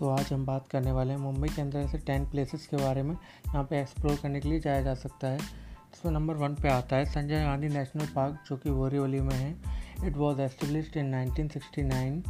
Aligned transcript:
तो 0.00 0.08
आज 0.08 0.32
हम 0.32 0.46
बात 0.46 0.68
करने 0.68 0.92
वाले 0.92 1.10
हैं 1.10 1.20
मुंबई 1.20 1.48
के 1.48 1.62
अंदर 1.62 1.78
ऐसे 1.78 1.98
टेन 1.98 2.24
प्लेसेस 2.24 2.66
के 2.66 2.76
बारे 2.76 3.02
में 3.02 3.14
यहाँ 3.14 3.64
पे 3.64 3.80
एक्सप्लोर 3.80 4.16
करने 4.16 4.40
के 4.40 4.48
लिए 4.48 4.60
जाया 4.60 4.82
जा 4.82 4.94
सकता 4.94 5.28
है। 5.28 5.36
इसमें 5.36 6.12
नंबर 6.12 6.34
वन 6.34 6.54
पे 6.54 6.68
आता 6.68 6.96
है 6.96 7.04
संजय 7.04 7.44
गांधी 7.44 7.68
नेशनल 7.68 8.06
पार्क 8.06 8.38
जो 8.48 8.56
कि 8.56 8.70
बोरीवली 8.70 9.20
में 9.20 9.34
है। 9.34 9.56
It 10.08 10.16
was 10.16 10.40
established 10.40 10.96
in 10.96 11.14
1969 11.14 12.22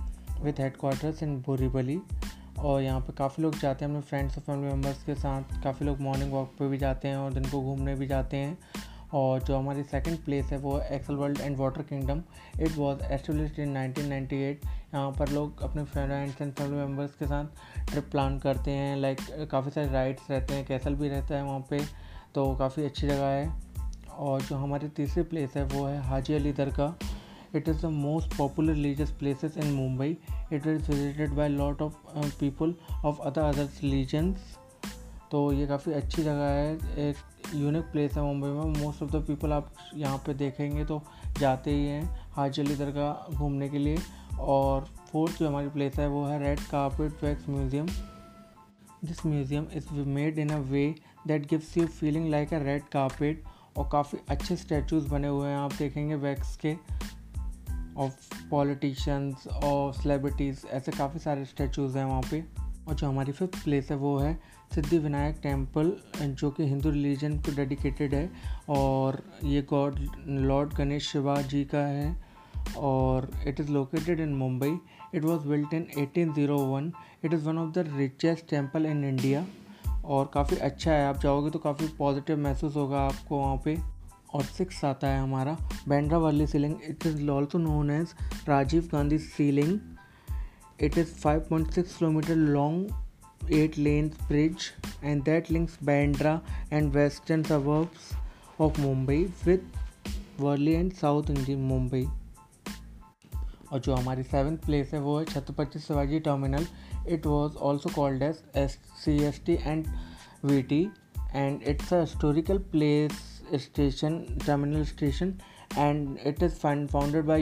with 0.43 0.53
headquarters 0.61 1.23
in 1.23 1.41
Borivali. 1.41 2.01
और 2.59 2.83
यहाँ 2.83 3.01
पे 3.01 3.13
काफ़ी 3.13 3.43
लोग 3.43 3.59
जाते 3.59 3.85
हैं, 3.85 3.93
अपने 3.93 4.03
फ्रेंड्स 4.03 4.37
और 4.37 4.43
फैमिली 4.43 4.69
मेंबर्स 4.69 5.05
के 5.05 5.15
साथ। 5.15 5.43
काफ़ी 5.65 5.87
लोग 5.87 6.01
मॉर्निंग 6.01 6.33
वॉक 6.33 6.49
पे 6.59 6.69
भी 6.69 6.79
जाते 6.79 7.09
हैं 7.09 7.17
और 7.17 7.33
दिन 7.33 7.45
को 7.45 7.63
घूमने 7.63 7.95
भी 7.95 8.07
जाते 8.07 8.37
हैं। 8.37 8.59
और 9.13 9.43
जो 9.43 9.57
हमारी 9.57 9.83
सेकंड 9.83 10.19
प्लेस 10.19 10.47
है 10.47 10.59
वो 10.59 10.81
Essel 10.81 11.15
world 11.15 11.41
and 11.41 11.57
water 11.57 11.83
kingdom 11.83 12.23
it 12.61 12.77
was 12.77 13.03
established 13.03 13.59
in 13.59 13.93
1998 13.95 14.69
यहाँ 14.95 15.13
पर 15.13 15.29
लोग 15.29 15.63
अपने 15.63 15.85
फ्रेंड्स 15.85 16.43
एंड 16.43 16.53
फैमिली 16.53 16.77
मेंबर्स 16.77 17.15
के 17.15 17.27
साथ 17.27 17.45
ट्रिप 17.91 18.05
प्लान 18.11 18.39
करते 18.39 18.71
हैं 18.71 18.97
लाइक 18.97 19.49
काफ़ी 19.51 19.71
सारे 19.71 19.89
राइड्स 19.89 20.31
रहते 20.31 20.55
हैं 20.55 20.67
कैसल 20.67 20.95
भी 20.95 21.09
रहता 21.09 21.37
है 21.37 21.45
वहाँ 21.45 21.67
पे 21.71 21.81
तो 22.35 22.57
काफ़ी 22.57 22.85
अच्छी 22.85 23.07
जगह 23.07 23.27
है। 23.27 23.71
और 24.11 24.43
जो 24.43 24.57
हमारी 24.57 24.89
तीसरी 24.89 25.23
प्लेस 25.23 25.57
है 25.57 25.65
वो 25.65 25.87
है 25.87 26.03
Haji 26.03 26.35
Ali 26.35 26.53
Dargah 26.53 27.07
it 27.57 27.69
is 27.69 27.83
the 27.83 27.85
most 27.85 28.37
popular 28.37 28.73
religious 28.73 29.11
places 29.11 29.57
in 29.57 29.67
Mumbai 29.67 30.17
it 30.53 30.67
is 30.67 30.91
visited 30.91 31.31
by 31.31 31.49
lot 31.49 31.83
of 31.83 31.95
people 32.41 32.75
of 33.05 33.21
other 33.21 33.41
other 33.41 33.65
religions 33.65 34.37
तो 35.31 35.53
ये 35.53 35.67
काफ़ी 35.67 35.93
अच्छी 35.93 36.23
जगह 36.23 36.45
है। 36.45 36.75
एक 36.99 37.17
यूनिक 37.55 37.85
प्लेस 37.93 38.17
है 38.17 38.23
मुंबई 38.23 38.49
में। 38.49 38.81
मोस्ट 38.81 39.03
ऑफ़ 39.03 39.11
द 39.11 39.23
पीपल 39.27 39.53
आप 39.53 39.73
यहाँ 39.97 40.19
पे 40.27 40.35
देखेंगे 40.35 40.85
तो 40.85 41.01
जाते 41.39 41.71
ही 41.71 41.87
हैं 41.87 42.05
हाजी 42.33 42.63
अली 42.63 42.75
दरगाह 42.77 43.35
घूमने 43.35 43.69
के 43.69 43.79
लिए। 43.79 43.99
और 44.41 44.85
फोर्थ 45.11 45.39
जो 45.39 45.49
हमारी 45.49 45.69
प्लेस 45.69 45.99
है, 45.99 46.09
वो 46.09 46.25
है 46.25 46.39
red 46.43 46.61
carpet 46.61 47.25
wax 47.25 47.49
museum 47.49 47.87
this 49.05 49.25
museum 49.27 49.67
is 49.75 49.93
made 50.09 50.39
in 50.39 50.51
a 50.51 50.59
way 50.71 50.95
that 51.27 51.47
gives 51.47 51.77
you 51.79 51.87
feeling 51.87 52.29
like 52.31 52.55
a 52.55 52.59
red 52.59 52.83
carpet 52.93 53.45
और 53.77 53.89
काफ़ी 53.93 54.19
अच्छे 54.29 54.57
स्टैचूज़ 54.57 55.09
बने 55.09 55.29
हुए 55.29 55.49
हैं, 55.49 55.57
आप 55.57 55.73
देखेंगे 55.73 56.15
वैक्स 56.15 56.57
के। 56.57 56.75
ऑफ़ 57.97 58.49
पॉलिटिशियंस 58.51 59.47
और 59.65 59.93
सेलिब्रिटीज़ 59.95 60.67
ऐसे 60.67 60.93
काफ़ी 60.93 61.19
सारे 61.19 61.45
स्टैचूज़ 61.45 61.99
हैं 61.99 62.05
वहाँ 62.05 62.23
पे। 62.31 62.45
और 62.89 62.95
जो 62.95 63.09
हमारी 63.09 63.33
फिफ्थ 63.33 63.63
प्लेस 63.65 63.91
है, 63.91 63.97
वो 63.97 64.17
है 64.19 64.39
सिद्धि 64.75 64.99
विनायक 64.99 65.39
टेंपल 65.43 65.93
जो 66.21 66.51
कि 66.51 66.67
हिंदू 66.69 66.91
रिलीजन 66.91 67.39
को 67.39 67.55
डेडिकेटेड 67.57 68.15
है 68.15 68.31
और 68.69 69.23
ये 69.45 69.63
गॉड 69.71 69.99
लॉर्ड 70.27 70.75
गणेश 70.75 71.11
शिवा 71.13 71.41
जी 71.43 71.65
का 71.65 71.87
है 71.87 72.17
और 72.79 73.31
it 73.47 73.61
is 73.61 73.71
located 73.73 74.21
in 74.21 74.35
Mumbai 74.35 74.77
it 75.15 75.25
was 75.25 75.47
built 75.49 75.75
in 75.75 75.87
1801 75.99 76.91
it 77.25 77.35
is 77.35 77.45
one 77.45 77.59
of 77.59 77.73
the 77.75 77.85
richest 77.97 78.51
temple 78.51 78.87
in 78.87 79.05
India 79.05 79.47
और 80.05 80.31
काफ़ी 80.35 80.57
अच्छा 80.57 80.93
है। 80.93 81.07
आप 81.07 81.19
जाओगे 81.21 81.51
तो 81.51 81.59
काफ़ी 81.59 81.89
पॉजिटिव 81.99 82.39
महसूस 82.39 82.77
होगा 82.77 83.01
आपको 83.01 83.39
वहाँ 83.39 83.57
पे। 83.65 83.79
और 84.35 84.43
सिक्स 84.43 84.85
आता 84.85 85.09
है 85.09 85.21
हमारा। 85.21 85.57
बैंड्रा 85.89 86.19
वाली 86.19 86.47
sea link 86.47 86.75
it 86.85 87.07
is 87.07 87.29
also 87.29 87.59
known 87.59 87.91
as 87.91 88.15
Rajiv 88.49 88.89
Gandhi 88.93 89.19
sea link 89.19 89.79
It 90.80 90.98
is 90.98 91.10
5.6 91.10 91.72
km 91.98 92.54
long, 92.54 92.94
8 93.50 93.78
lanes 93.78 94.18
bridge, 94.28 94.74
and 95.02 95.24
that 95.26 95.50
links 95.50 95.78
Bandra 95.84 96.42
and 96.72 96.94
western 96.94 97.46
suburbs 97.46 98.14
of 98.60 98.74
Mumbai 98.74 99.30
with 99.46 99.64
Worli 100.38 100.78
and 100.80 100.94
South 100.94 101.30
Indian 101.30 101.68
Mumbai. 101.72 102.06
और 103.74 103.80
जो 103.80 103.96
हमारी 103.96 104.24
seventh 104.24 104.66
place 104.66 104.92
है 104.94 105.00
वो 105.02 105.18
है 105.20 105.24
Chhatrapati 105.26 105.80
Shivaji 105.80 106.20
terminal 106.28 106.68
it 107.14 107.26
was 107.26 107.56
also 107.70 107.90
called 107.96 108.24
as 108.24 108.42
S 108.58 108.78
C 109.04 109.18
S 109.26 109.42
T 109.46 109.54
and 109.54 109.88
V 110.46 110.62
T 110.70 110.82
and 111.36 111.64
it's 111.68 111.94
a 111.94 112.00
historical 112.00 112.58
place 112.72 113.12
station 113.64 114.20
terminal 114.46 114.84
station 114.94 115.34
and 115.78 116.18
it 116.20 116.42
is 116.42 116.58
founded 116.58 117.28
by 117.28 117.38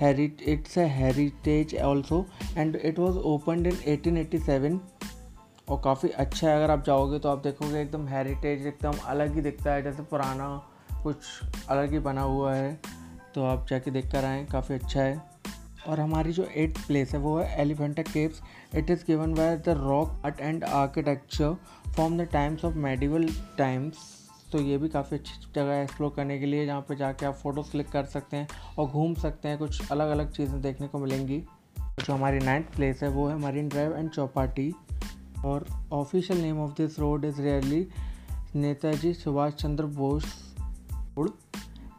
UNESCO. 0.00 0.40
It's 0.40 0.76
a 0.76 0.88
heritage 0.88 1.74
also, 1.74 2.26
and 2.56 2.76
it 2.76 2.98
was 2.98 3.16
opened 3.16 3.66
in 3.66 3.76
1887. 3.76 4.80
और 5.70 5.80
काफ़ी 5.84 6.08
अच्छा 6.08 6.48
है 6.48 6.56
अगर 6.56 6.70
आप 6.70 6.84
जाओगे 6.84 7.18
तो 7.18 7.28
आप 7.28 7.38
देखोगे 7.42 7.80
एकदम 7.80 8.06
हेरिटेज 8.08 8.66
एकदम 8.66 8.98
अलग 9.06 9.34
ही 9.34 9.40
दिखता 9.40 9.72
है 9.72 9.82
जैसे 9.82 10.02
पुराना 10.02 10.46
कुछ 11.02 11.16
अलग 11.70 11.92
ही 11.92 11.98
बना 11.98 12.22
हुआ 12.22 12.54
है 12.54 12.72
तो 13.34 13.44
आप 13.44 13.66
जाके 13.70 13.90
देख 13.90 14.10
कर 14.12 14.24
आएँ 14.24 14.46
काफ़ी 14.46 14.74
अच्छा 14.74 15.00
है 15.00 15.20
और 15.88 16.00
हमारी 16.00 16.32
जो 16.32 16.46
एट 16.56 16.78
प्लेस 16.86 17.12
है 17.14 17.20
वो 17.20 17.36
है 17.38 17.60
Elephanta 17.60 18.02
caves 18.02 18.40
it 18.76 18.90
is 18.90 19.04
given 19.06 19.34
by 19.34 19.56
the 19.66 19.74
rock 19.78 20.22
art 20.26 20.40
and 20.40 20.64
architecture 20.64 21.54
from 21.94 22.18
the 22.18 22.28
times 22.32 22.64
of 22.64 22.74
medieval 22.74 23.28
times 23.58 24.17
तो 24.52 24.60
ये 24.60 24.76
भी 24.78 24.88
काफ़ी 24.88 25.16
अच्छी 25.16 25.32
जगह 25.54 25.72
है 25.72 25.82
एक्सप्लोर 25.82 26.12
करने 26.16 26.38
के 26.38 26.46
लिए, 26.46 26.66
जहाँ 26.66 26.80
पे 26.80 26.96
जाके 26.96 27.26
आप 27.26 27.34
फ़ोटोज़ 27.34 27.70
क्लिक 27.70 27.88
कर 27.88 28.04
सकते 28.06 28.36
हैं 28.36 28.48
और 28.78 28.86
घूम 28.86 29.14
सकते 29.16 29.48
हैं। 29.48 29.58
कुछ 29.58 29.90
अलग 29.92 30.10
अलग 30.10 30.32
चीज़ें 30.32 30.60
देखने 30.62 30.88
को 30.88 30.98
मिलेंगी। 30.98 31.38
जो 31.98 32.12
हमारी 32.12 32.38
नाइन्थ 32.38 32.74
प्लेस 32.76 33.02
है, 33.02 33.08
वो 33.08 33.26
है 33.28 33.38
मरीन 33.38 33.68
ड्राइव 33.68 33.96
एंड 33.96 34.10
चौपाटी 34.10 34.72
और 35.44 35.66
official 35.92 36.40
name 36.40 36.60
of 36.60 36.72
this 36.76 36.98
road 36.98 37.24
is 37.24 37.40
really 37.42 37.86
Netaji 38.54 39.12
Subhash 39.14 39.52
Chandra 39.54 39.84
Bose 39.96 40.24
road 41.18 41.30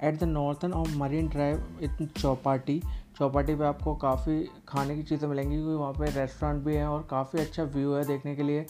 at 0.03 0.19
the 0.19 0.23
northern 0.23 0.73
of 0.73 0.95
marine 0.97 1.27
drive 1.27 1.79
in 1.81 2.07
Chowpatty 2.17 2.81
Chowpatty 3.17 3.55
पे 3.55 3.63
आपको 3.65 3.93
काफ़ी 3.95 4.43
खाने 4.67 4.95
की 4.95 5.03
चीज़ें 5.03 5.27
मिलेंगी, 5.27 5.55
क्योंकि 5.55 5.73
वहाँ 5.73 5.93
पे 5.93 6.05
रेस्टोरेंट 6.11 6.63
भी 6.63 6.75
है 6.75 6.87
और 6.87 7.07
काफ़ी 7.09 7.39
अच्छा 7.39 7.63
व्यू 7.65 7.93
है 7.93 8.03
देखने 8.05 8.35
के 8.35 8.43
लिए। 8.43 8.65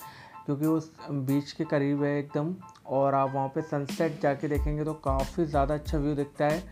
क्योंकि 0.49 0.65
उस 0.65 0.91
बीच 1.09 1.51
के 1.51 1.63
करीब 1.63 2.03
है 2.03 2.17
एकदम, 2.19 2.53
और 2.87 3.15
आप 3.15 3.31
वहाँ 3.33 3.47
पे 3.47 3.61
सनसेट 3.61 4.21
जाके 4.21 4.47
देखेंगे 4.47 4.83
तो 4.83 4.93
काफ़ी 5.03 5.45
ज़्यादा 5.45 5.73
अच्छा 5.73 5.97
व्यू 5.97 6.13
दिखता 6.15 6.45
है। 6.45 6.63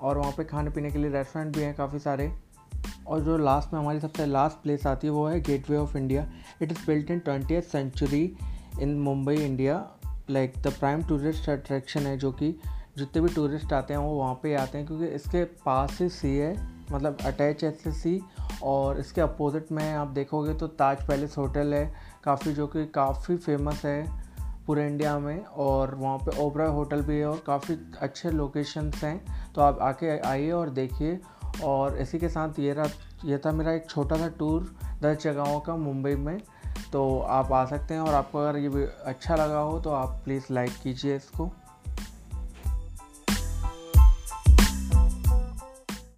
और 0.00 0.18
वहाँ 0.18 0.32
पे 0.32 0.44
खाने 0.44 0.70
पीने 0.70 0.90
के 0.90 0.98
लिए 0.98 1.10
रेस्टोरेंट 1.10 1.56
भी 1.56 1.62
हैं 1.62 1.74
काफ़ी 1.74 1.98
सारे। 1.98 2.30
और 3.06 3.20
जो 3.20 3.36
लास्ट 3.38 3.72
में 3.72 3.80
हमारी 3.80 4.00
सबसे 4.00 4.26
लास्ट 4.26 4.62
प्लेस 4.62 4.86
आती 4.86 5.06
है 5.06 5.12
वो 5.12 5.26
है 5.26 5.40
gateway 5.40 5.76
of 5.76 5.96
India 5.96 6.26
it 6.62 6.72
is 6.72 6.86
built 6.86 7.10
in 7.10 7.18
twenty 7.20 7.60
century 7.62 8.22
in 8.80 8.94
Mumbai 9.00 9.36
India 9.36 9.80
like 10.30 10.62
the 10.62 10.72
prime 10.72 11.02
tourist 11.02 11.48
attraction 11.50 12.00
है 12.00 12.16
जो 12.18 12.32
कि 12.32 12.54
जितने 12.98 13.22
भी 13.22 13.34
टूरिस्ट 13.34 13.72
आते 13.72 13.94
हैं 13.94 14.00
वो 14.00 14.14
वहाँ 14.14 14.34
पे 14.42 14.54
आते 14.54 14.78
हैं 14.78 14.86
क्योंकि 14.86 15.06
इसके 15.06 15.44
पास 15.64 15.98
ही 16.00 16.08
सी 16.10 16.36
है 16.36 16.54
मतलब 16.92 17.18
अटैच 17.26 17.64
है 17.64 17.92
सी 17.92 18.20
और 18.62 18.98
इसके 19.00 19.20
अपोजिट 19.20 19.72
में 19.72 19.92
आप 19.92 20.08
देखोगे 20.08 20.54
तो 20.54 20.66
ताज 20.68 21.06
पैलेस 21.06 21.36
होटल 21.38 21.74
है। 21.74 22.11
काफ़ी 22.24 22.52
जो 22.52 22.66
कि 22.66 22.86
काफ़ी 22.86 23.36
फ़ेमस 23.36 23.84
है 23.84 24.22
पूरे 24.66 24.86
इंडिया 24.86 25.18
में 25.18 25.44
और 25.44 25.94
वहाँ 25.94 26.18
पे 26.18 26.42
ओबरा 26.42 26.66
होटल 26.66 27.02
भी 27.02 27.18
है 27.18 27.26
और 27.26 27.42
काफ़ी 27.46 27.78
अच्छे 28.00 28.30
लोकेशंस 28.30 29.04
हैं। 29.04 29.52
तो 29.52 29.60
आप 29.60 29.78
आके 29.78 30.18
आइए 30.18 30.50
और 30.50 30.70
देखिए। 30.70 31.20
और 31.64 31.98
इसी 31.98 32.18
के 32.18 32.28
साथ 32.28 32.58
ये 32.58 32.72
रहा, 32.72 32.86
ये 33.24 33.38
था 33.38 33.52
मेरा 33.52 33.72
एक 33.72 33.90
छोटा 33.90 34.16
सा 34.16 34.28
टूर 34.28 34.76
दस 35.02 35.22
जगहों 35.22 35.60
का 35.60 35.76
मुंबई 35.76 36.14
में। 36.14 36.38
तो 36.92 37.20
आप 37.20 37.52
आ 37.52 37.64
सकते 37.64 37.94
हैं 37.94 38.00
और 38.00 38.14
आपको 38.14 38.38
अगर 38.38 38.58
ये 38.58 38.92
अच्छा 39.04 39.36
लगा 39.36 39.58
हो 39.58 39.80
तो 39.80 39.90
आप 39.90 40.20
प्लीज़ 40.24 40.44
लाइक 40.50 40.72
कीजिए 40.82 41.16
इसको। 41.16 41.50